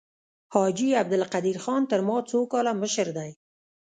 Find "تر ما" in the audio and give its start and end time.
1.91-2.17